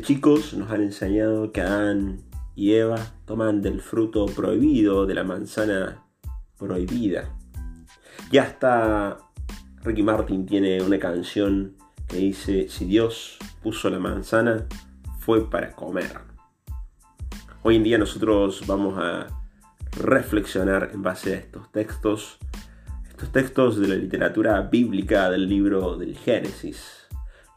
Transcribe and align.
Chicos 0.00 0.54
nos 0.54 0.70
han 0.70 0.82
enseñado 0.82 1.52
que 1.52 1.60
Adán 1.60 2.22
y 2.54 2.72
Eva 2.72 2.96
toman 3.26 3.62
del 3.62 3.80
fruto 3.80 4.26
prohibido, 4.26 5.06
de 5.06 5.14
la 5.14 5.24
manzana 5.24 6.04
prohibida. 6.56 7.36
Y 8.30 8.38
hasta 8.38 9.18
Ricky 9.82 10.02
Martin 10.02 10.46
tiene 10.46 10.82
una 10.82 10.98
canción 10.98 11.76
que 12.08 12.16
dice, 12.16 12.68
si 12.68 12.86
Dios 12.86 13.38
puso 13.62 13.90
la 13.90 13.98
manzana, 13.98 14.66
fue 15.18 15.50
para 15.50 15.72
comer. 15.72 16.20
Hoy 17.62 17.76
en 17.76 17.82
día 17.82 17.98
nosotros 17.98 18.62
vamos 18.66 18.98
a 18.98 19.26
reflexionar 19.96 20.90
en 20.92 21.02
base 21.02 21.34
a 21.34 21.38
estos 21.38 21.70
textos, 21.72 22.38
estos 23.08 23.30
textos 23.32 23.78
de 23.78 23.88
la 23.88 23.94
literatura 23.94 24.60
bíblica 24.62 25.30
del 25.30 25.48
libro 25.48 25.96
del 25.96 26.16
Génesis. 26.16 27.06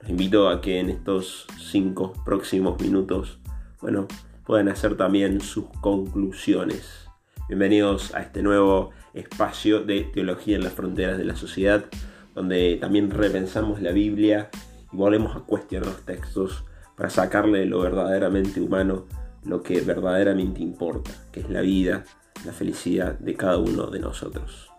Los 0.02 0.10
invito 0.10 0.50
a 0.50 0.62
que 0.62 0.80
en 0.80 0.90
estos 0.90 1.48
cinco 1.68 2.14
próximos 2.24 2.80
minutos, 2.82 3.40
bueno, 3.82 4.08
puedan 4.46 4.70
hacer 4.70 4.96
también 4.96 5.42
sus 5.42 5.66
conclusiones. 5.82 7.08
Bienvenidos 7.50 8.16
a 8.16 8.22
este 8.22 8.42
nuevo 8.42 8.92
espacio 9.14 9.82
de 9.82 10.04
teología 10.06 10.56
en 10.56 10.64
las 10.64 10.74
fronteras 10.74 11.18
de 11.18 11.26
la 11.26 11.36
sociedad, 11.36 11.86
donde 12.34 12.78
también 12.80 13.12
repensamos 13.12 13.82
la 13.82 13.92
Biblia 13.92 14.50
y 14.94 14.96
volvemos 14.96 15.36
a 15.36 15.42
cuestionar 15.42 15.88
los 15.88 16.06
textos 16.06 16.64
para 16.96 17.10
sacarle 17.10 17.66
lo 17.66 17.82
verdaderamente 17.82 18.62
humano, 18.62 19.06
lo 19.44 19.62
que 19.62 19.82
verdaderamente 19.82 20.62
importa, 20.62 21.12
que 21.32 21.42
es 21.42 21.50
la 21.50 21.62
vida, 21.62 22.06
la 22.46 22.54
felicidad 22.54 23.20
de 23.20 23.36
cada 23.36 23.58
uno 23.58 23.88
de 23.88 24.00
nosotros. 24.00 24.70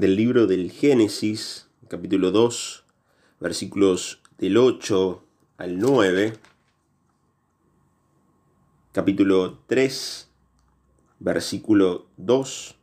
Del 0.00 0.16
libro 0.16 0.46
del 0.46 0.70
Génesis, 0.70 1.68
capítulo 1.88 2.30
2, 2.30 2.84
versículos 3.38 4.22
del 4.38 4.56
8 4.56 5.22
al 5.58 5.78
9, 5.78 6.32
capítulo 8.92 9.58
3, 9.66 10.30
versículo 11.18 12.06
2 12.16 12.76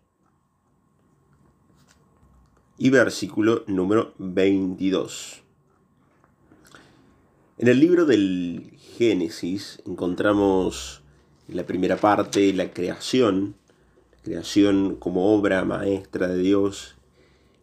y 2.78 2.92
versículo 2.92 3.64
número 3.66 4.14
22. 4.20 5.42
En 7.58 7.68
el 7.68 7.80
libro 7.80 8.06
del 8.06 8.78
Génesis 8.96 9.82
encontramos 9.88 11.02
la 11.48 11.66
primera 11.66 11.98
parte, 11.98 12.54
la 12.54 12.72
creación, 12.72 13.56
la 14.12 14.22
creación 14.22 14.98
como 14.98 15.34
obra 15.34 15.66
maestra 15.66 16.28
de 16.28 16.38
Dios 16.38 16.97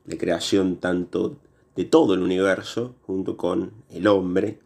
la 0.07 0.17
creación 0.19 0.77
tanto 0.77 1.37
de 1.77 1.85
todo 1.85 2.15
el 2.15 2.21
universo 2.21 2.95
junto 3.07 3.37
con 3.37 3.73
el 3.91 4.07
hombre 4.07 4.59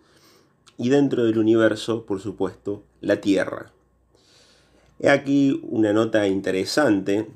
y 0.76 0.90
dentro 0.90 1.24
del 1.24 1.38
universo, 1.38 2.06
por 2.06 2.20
supuesto, 2.20 2.82
la 3.00 3.20
Tierra. 3.20 3.72
He 5.00 5.10
aquí 5.10 5.60
una 5.68 5.92
nota 5.92 6.26
interesante. 6.26 7.26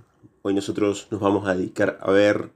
Hoy 0.42 0.55
nosotros 0.55 1.09
nos 1.11 1.20
vamos 1.20 1.47
a 1.48 1.55
dedicar 1.55 1.98
a 2.00 2.11
ver 2.11 2.50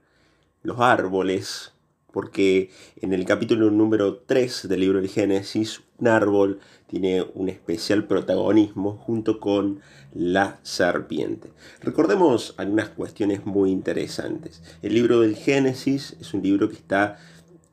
los 0.63 0.79
árboles, 0.79 1.73
porque 2.11 2.71
en 3.01 3.13
el 3.13 3.25
capítulo 3.25 3.71
número 3.71 4.17
3 4.17 4.67
del 4.67 4.79
libro 4.79 4.99
del 4.99 5.09
Génesis, 5.09 5.81
árbol 6.05 6.59
tiene 6.85 7.25
un 7.33 7.49
especial 7.49 8.05
protagonismo 8.05 8.97
junto 8.97 9.39
con 9.39 9.79
la 10.13 10.59
serpiente. 10.63 11.49
Recordemos 11.81 12.53
algunas 12.57 12.89
cuestiones 12.89 13.45
muy 13.45 13.71
interesantes. 13.71 14.61
El 14.81 14.93
libro 14.93 15.21
del 15.21 15.35
Génesis 15.35 16.15
es 16.19 16.33
un 16.33 16.43
libro 16.43 16.69
que 16.69 16.75
está 16.75 17.17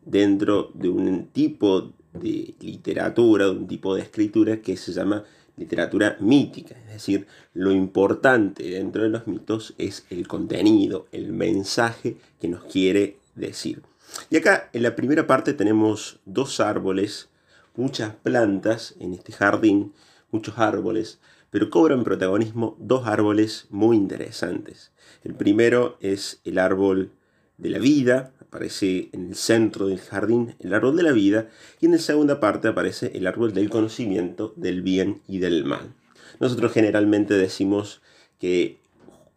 dentro 0.04 0.70
de 0.74 0.88
un 0.88 1.26
tipo 1.26 1.92
de 2.12 2.54
literatura, 2.60 3.46
de 3.46 3.50
un 3.50 3.66
tipo 3.66 3.94
de 3.94 4.02
escritura 4.02 4.58
que 4.58 4.76
se 4.76 4.92
llama 4.92 5.24
literatura 5.56 6.16
mítica, 6.20 6.74
es 6.86 6.94
decir, 6.94 7.26
lo 7.52 7.70
importante 7.70 8.64
dentro 8.64 9.02
de 9.02 9.08
los 9.08 9.26
mitos 9.26 9.74
es 9.78 10.04
el 10.10 10.26
contenido, 10.26 11.06
el 11.12 11.32
mensaje 11.32 12.16
que 12.40 12.48
nos 12.48 12.64
quiere 12.64 13.18
decir. 13.34 13.82
Y 14.30 14.36
acá 14.36 14.68
en 14.72 14.82
la 14.82 14.96
primera 14.96 15.26
parte 15.26 15.54
tenemos 15.54 16.18
dos 16.24 16.60
árboles, 16.60 17.28
muchas 17.76 18.14
plantas 18.14 18.94
en 19.00 19.14
este 19.14 19.32
jardín, 19.32 19.92
muchos 20.30 20.58
árboles, 20.58 21.18
pero 21.50 21.70
cobran 21.70 22.04
protagonismo 22.04 22.76
dos 22.80 23.06
árboles 23.06 23.66
muy 23.70 23.96
interesantes. 23.96 24.92
El 25.22 25.34
primero 25.34 25.96
es 26.00 26.40
el 26.44 26.58
árbol 26.58 27.12
de 27.58 27.70
la 27.70 27.78
vida, 27.78 28.32
aparece 28.40 29.08
en 29.12 29.28
el 29.28 29.34
centro 29.36 29.86
del 29.86 30.00
jardín 30.00 30.56
el 30.58 30.74
árbol 30.74 30.96
de 30.96 31.02
la 31.04 31.12
vida, 31.12 31.48
y 31.80 31.86
en 31.86 31.92
la 31.92 31.98
segunda 31.98 32.40
parte 32.40 32.68
aparece 32.68 33.12
el 33.14 33.26
árbol 33.26 33.54
del 33.54 33.70
conocimiento 33.70 34.52
del 34.56 34.82
bien 34.82 35.22
y 35.28 35.38
del 35.38 35.64
mal. 35.64 35.94
Nosotros 36.40 36.72
generalmente 36.72 37.34
decimos 37.34 38.02
que 38.38 38.80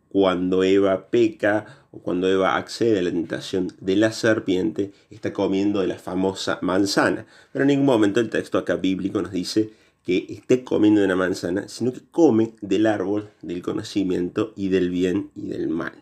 cuando 0.09 0.63
Eva 0.63 1.09
peca 1.09 1.66
o 1.91 2.00
cuando 2.00 2.28
Eva 2.28 2.57
accede 2.57 3.00
a 3.00 3.01
la 3.01 3.12
tentación 3.12 3.73
de 3.79 3.95
la 3.95 4.12
serpiente, 4.12 4.91
está 5.09 5.34
comiendo 5.34 5.81
de 5.81 5.88
la 5.88 6.00
famosa 6.00 6.59
manzana. 6.62 7.25
Pero 7.51 7.63
en 7.63 7.69
ningún 7.69 7.85
momento 7.85 8.19
el 8.19 8.29
texto 8.29 8.57
acá 8.57 8.75
bíblico 8.75 9.22
nos 9.22 9.31
dice 9.31 9.72
que 10.03 10.25
esté 10.29 10.63
comiendo 10.63 11.01
de 11.01 11.06
una 11.06 11.16
manzana, 11.16 11.67
sino 11.67 11.91
que 11.91 12.01
come 12.12 12.53
del 12.62 12.85
árbol 12.85 13.29
del 13.41 13.62
conocimiento 13.62 14.53
y 14.56 14.69
del 14.69 14.90
bien 14.90 15.31
y 15.35 15.47
del 15.47 15.67
mal. 15.67 15.94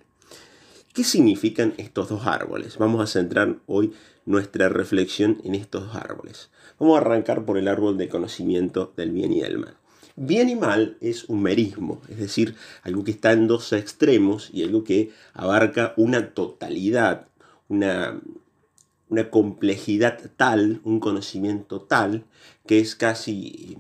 ¿Qué 0.94 1.04
significan 1.04 1.74
estos 1.78 2.08
dos 2.10 2.26
árboles? 2.26 2.78
Vamos 2.78 3.02
a 3.02 3.08
centrar 3.08 3.58
hoy 3.66 3.94
nuestra 4.26 4.70
reflexión 4.70 5.42
en 5.44 5.56
estos 5.56 5.88
dos 5.88 5.96
árboles. 5.96 6.50
Vamos 6.80 6.98
a 6.98 7.02
arrancar 7.02 7.46
por 7.46 7.58
el 7.58 7.68
árbol 7.68 7.98
del 7.98 8.10
conocimiento 8.10 8.94
del 8.96 9.12
bien 9.12 9.34
y 9.34 9.42
del 9.42 9.58
mal. 9.58 9.76
Bien 10.18 10.48
y 10.48 10.56
mal 10.56 10.96
es 11.02 11.26
un 11.26 11.42
merismo, 11.44 12.02
es 12.08 12.18
decir, 12.18 12.56
algo 12.84 13.04
que 13.04 13.12
está 13.12 13.34
en 13.34 13.48
dos 13.48 13.74
extremos 13.74 14.50
y 14.54 14.64
algo 14.64 14.86
que 14.86 15.12
abarca 15.34 15.94
una 15.98 16.34
totalidad, 16.34 17.28
una, 17.68 18.22
una 19.10 19.30
complejidad 19.30 20.20
tal, 20.38 20.80
un 20.86 21.02
conocimiento 21.02 21.82
tal, 21.82 22.24
que 22.66 22.80
es 22.80 22.96
casi, 22.96 23.78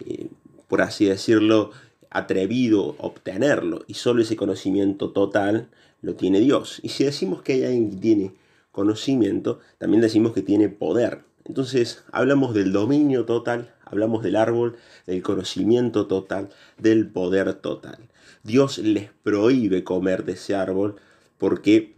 eh, 0.00 0.28
por 0.68 0.82
así 0.82 1.06
decirlo, 1.06 1.70
atrevido 2.10 2.94
obtenerlo. 2.98 3.84
Y 3.86 3.94
solo 3.94 4.20
ese 4.20 4.36
conocimiento 4.36 5.10
total 5.10 5.70
lo 6.02 6.14
tiene 6.16 6.40
Dios. 6.40 6.80
Y 6.82 6.90
si 6.90 7.04
decimos 7.04 7.40
que 7.40 7.54
hay 7.54 7.64
alguien 7.64 7.90
que 7.90 7.96
tiene 7.96 8.34
conocimiento, 8.72 9.60
también 9.78 10.02
decimos 10.02 10.32
que 10.32 10.42
tiene 10.42 10.68
poder. 10.68 11.24
Entonces 11.44 12.04
hablamos 12.12 12.54
del 12.54 12.72
dominio 12.72 13.24
total, 13.24 13.74
hablamos 13.84 14.22
del 14.22 14.36
árbol, 14.36 14.76
del 15.06 15.22
conocimiento 15.22 16.06
total, 16.06 16.50
del 16.78 17.08
poder 17.08 17.54
total. 17.54 17.98
Dios 18.42 18.78
les 18.78 19.10
prohíbe 19.22 19.84
comer 19.84 20.24
de 20.24 20.32
ese 20.32 20.54
árbol 20.54 20.96
porque 21.38 21.94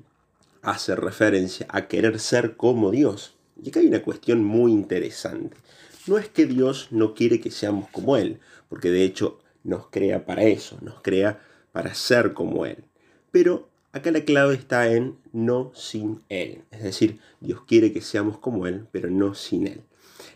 hace 0.62 0.96
referencia 0.96 1.66
a 1.68 1.86
querer 1.88 2.18
ser 2.18 2.56
como 2.56 2.90
Dios. 2.90 3.34
Y 3.62 3.68
acá 3.68 3.80
hay 3.80 3.86
una 3.86 4.02
cuestión 4.02 4.42
muy 4.42 4.72
interesante. 4.72 5.56
No 6.06 6.18
es 6.18 6.28
que 6.28 6.46
Dios 6.46 6.88
no 6.90 7.14
quiere 7.14 7.40
que 7.40 7.50
seamos 7.50 7.88
como 7.90 8.16
Él, 8.16 8.40
porque 8.68 8.90
de 8.90 9.04
hecho 9.04 9.38
nos 9.62 9.86
crea 9.88 10.26
para 10.26 10.42
eso, 10.44 10.78
nos 10.82 11.00
crea 11.00 11.40
para 11.72 11.94
ser 11.94 12.34
como 12.34 12.66
Él. 12.66 12.84
Pero 13.30 13.68
Acá 13.94 14.10
la 14.10 14.24
clave 14.24 14.54
está 14.54 14.92
en 14.92 15.18
no 15.32 15.70
sin 15.72 16.20
Él. 16.28 16.62
Es 16.72 16.82
decir, 16.82 17.20
Dios 17.40 17.60
quiere 17.64 17.92
que 17.92 18.00
seamos 18.00 18.38
como 18.38 18.66
Él, 18.66 18.88
pero 18.90 19.08
no 19.08 19.34
sin 19.36 19.68
Él. 19.68 19.82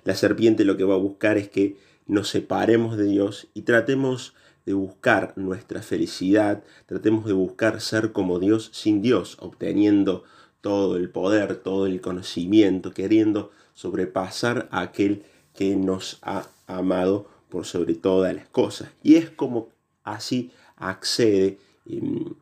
La 0.05 0.15
serpiente 0.15 0.65
lo 0.65 0.77
que 0.77 0.85
va 0.85 0.95
a 0.95 0.99
buscar 0.99 1.39
es 1.39 1.49
que 1.49 1.77
nos 2.07 2.29
separemos 2.29 2.97
de 2.97 3.07
Dios 3.07 3.49
y 3.55 3.63
tratemos 3.63 4.35
de 4.65 4.75
buscar 4.75 5.33
nuestra 5.35 5.83
felicidad, 5.83 6.63
tratemos 6.87 7.25
de 7.25 7.33
buscar 7.33 7.81
ser 7.81 8.13
como 8.13 8.39
Dios 8.39 8.71
sin 8.73 9.03
Dios, 9.03 9.37
obteniendo 9.41 10.23
todo 10.61 10.97
el 10.97 11.11
poder, 11.11 11.57
todo 11.57 11.87
el 11.87 12.01
conocimiento, 12.01 12.93
queriendo 12.93 13.51
sobrepasar 13.75 14.69
a 14.71 14.83
aquel 14.83 15.25
que 15.53 15.75
nos 15.75 16.21
ha 16.23 16.47
amado 16.69 17.27
por 17.49 17.67
sobre 17.67 17.95
todas 17.95 18.33
las 18.37 18.47
cosas. 18.47 18.91
Y 19.03 19.17
es 19.17 19.31
como 19.31 19.71
así 20.05 20.53
accede 20.77 21.59
em, 21.87 22.37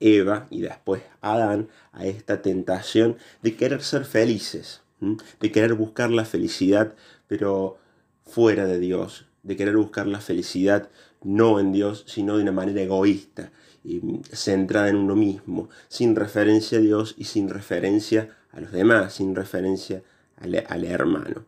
Eva 0.00 0.46
y 0.50 0.60
después 0.60 1.02
Adán 1.20 1.68
a 1.92 2.06
esta 2.06 2.42
tentación 2.42 3.16
de 3.42 3.56
querer 3.56 3.82
ser 3.82 4.04
felices, 4.04 4.82
de 5.00 5.52
querer 5.52 5.74
buscar 5.74 6.10
la 6.10 6.24
felicidad 6.24 6.94
pero 7.26 7.78
fuera 8.24 8.66
de 8.66 8.78
Dios, 8.78 9.26
de 9.42 9.56
querer 9.56 9.76
buscar 9.76 10.06
la 10.06 10.20
felicidad 10.20 10.90
no 11.22 11.60
en 11.60 11.72
Dios, 11.72 12.04
sino 12.06 12.36
de 12.36 12.42
una 12.42 12.52
manera 12.52 12.82
egoísta, 12.82 13.50
y 13.84 14.00
centrada 14.32 14.88
en 14.88 14.96
uno 14.96 15.16
mismo, 15.16 15.68
sin 15.88 16.14
referencia 16.16 16.78
a 16.78 16.80
Dios 16.80 17.14
y 17.16 17.24
sin 17.24 17.48
referencia 17.48 18.36
a 18.50 18.60
los 18.60 18.72
demás, 18.72 19.14
sin 19.14 19.34
referencia 19.34 20.02
al, 20.36 20.64
al 20.68 20.84
hermano. 20.84 21.44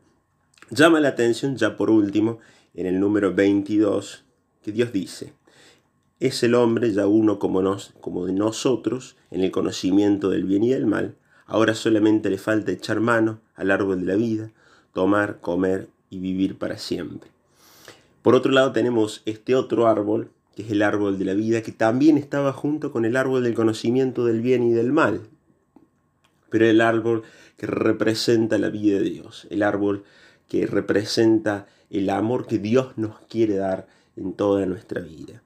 Llama 0.70 1.00
la 1.00 1.08
atención 1.08 1.56
ya 1.56 1.76
por 1.76 1.90
último 1.90 2.38
en 2.74 2.86
el 2.86 3.00
número 3.00 3.34
22 3.34 4.24
que 4.62 4.72
Dios 4.72 4.92
dice, 4.92 5.32
es 6.20 6.42
el 6.42 6.54
hombre 6.54 6.92
ya 6.92 7.06
uno 7.06 7.38
como, 7.38 7.62
de 8.26 8.32
nosotros 8.34 9.16
en 9.30 9.40
el 9.40 9.50
conocimiento 9.50 10.28
del 10.28 10.44
bien 10.44 10.62
y 10.62 10.68
del 10.68 10.86
mal. 10.86 11.16
Ahora 11.46 11.74
solamente 11.74 12.28
le 12.28 12.36
falta 12.36 12.72
echar 12.72 13.00
mano 13.00 13.40
al 13.54 13.70
árbol 13.70 14.00
de 14.00 14.06
la 14.06 14.16
vida, 14.16 14.52
tomar, 14.92 15.40
comer 15.40 15.88
y 16.10 16.18
vivir 16.18 16.58
para 16.58 16.76
siempre. 16.76 17.30
Por 18.20 18.34
otro 18.34 18.52
lado 18.52 18.72
tenemos 18.72 19.22
este 19.24 19.54
otro 19.54 19.88
árbol, 19.88 20.30
que 20.54 20.62
es 20.62 20.70
el 20.70 20.82
árbol 20.82 21.18
de 21.18 21.24
la 21.24 21.32
vida, 21.32 21.62
que 21.62 21.72
también 21.72 22.18
estaba 22.18 22.52
junto 22.52 22.92
con 22.92 23.06
el 23.06 23.16
árbol 23.16 23.42
del 23.42 23.54
conocimiento 23.54 24.26
del 24.26 24.42
bien 24.42 24.62
y 24.62 24.72
del 24.72 24.92
mal. 24.92 25.22
Pero 26.50 26.66
el 26.66 26.82
árbol 26.82 27.22
que 27.56 27.66
representa 27.66 28.58
la 28.58 28.68
vida 28.68 28.98
de 28.98 29.08
Dios, 29.08 29.46
el 29.48 29.62
árbol 29.62 30.04
que 30.48 30.66
representa 30.66 31.66
el 31.88 32.10
amor 32.10 32.46
que 32.46 32.58
Dios 32.58 32.98
nos 32.98 33.20
quiere 33.20 33.54
dar 33.54 33.88
en 34.16 34.34
toda 34.34 34.66
nuestra 34.66 35.00
vida. 35.00 35.42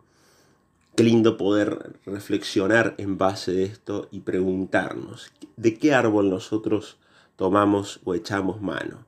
Qué 0.96 1.02
lindo 1.02 1.36
poder 1.36 1.96
reflexionar 2.06 2.94
en 2.98 3.18
base 3.18 3.50
de 3.50 3.64
esto 3.64 4.06
y 4.12 4.20
preguntarnos, 4.20 5.32
¿de 5.56 5.76
qué 5.76 5.92
árbol 5.92 6.30
nosotros 6.30 6.98
tomamos 7.34 7.98
o 8.04 8.14
echamos 8.14 8.62
mano? 8.62 9.04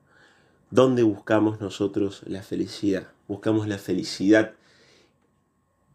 ¿Dónde 0.72 1.04
buscamos 1.04 1.60
nosotros 1.60 2.24
la 2.26 2.42
felicidad? 2.42 3.06
¿Buscamos 3.28 3.68
la 3.68 3.78
felicidad 3.78 4.54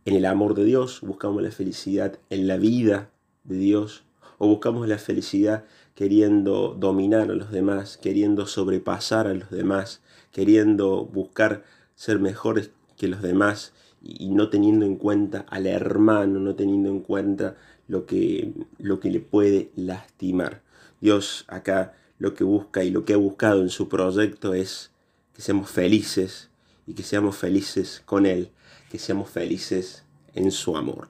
en 0.06 0.16
el 0.16 0.24
amor 0.24 0.56
de 0.56 0.64
Dios? 0.64 1.02
¿Buscamos 1.02 1.44
la 1.44 1.52
felicidad 1.52 2.18
en 2.30 2.48
la 2.48 2.56
vida 2.56 3.10
de 3.44 3.58
Dios? 3.58 4.06
¿O 4.38 4.48
buscamos 4.48 4.88
la 4.88 4.98
felicidad 4.98 5.66
queriendo 5.94 6.74
dominar 6.74 7.30
a 7.30 7.36
los 7.36 7.52
demás, 7.52 7.98
queriendo 7.98 8.48
sobrepasar 8.48 9.28
a 9.28 9.34
los 9.34 9.52
demás, 9.52 10.02
queriendo 10.32 11.04
buscar 11.04 11.66
ser 11.96 12.20
mejores 12.20 12.72
que 12.96 13.10
los 13.10 13.22
demás 13.22 13.74
y 14.02 14.30
no 14.30 14.50
teniendo 14.50 14.86
en 14.86 14.96
cuenta 14.96 15.46
al 15.50 15.68
hermano, 15.68 16.40
no 16.40 16.56
teniendo 16.56 16.90
en 16.90 17.02
cuenta 17.02 17.56
lo 17.88 18.06
que, 18.06 18.54
lo 18.80 19.00
que 19.00 19.12
le 19.12 19.20
puede 19.20 19.72
lastimar. 19.76 20.62
Dios 21.00 21.46
acá 21.48 21.94
lo 22.20 22.34
que 22.34 22.44
busca 22.44 22.84
y 22.84 22.92
lo 22.92 23.06
que 23.06 23.14
ha 23.14 23.18
buscado 23.18 23.62
en 23.62 23.70
su 23.70 23.90
proyecto 23.90 24.54
es 24.54 24.92
que 25.34 25.42
seamos 25.42 25.70
felices 25.70 26.50
y 26.86 26.94
que 26.94 27.04
seamos 27.04 27.36
felices 27.36 28.02
con 28.06 28.26
Él, 28.26 28.52
que 28.92 29.00
seamos 29.00 29.30
felices 29.30 30.04
en 30.34 30.52
su 30.52 30.78
amor. 30.78 31.10